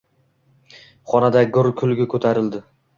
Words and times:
Xonada 1.13 1.45
gurr 1.59 1.73
kulgi 1.85 2.13
ko`tarildi 2.17 2.67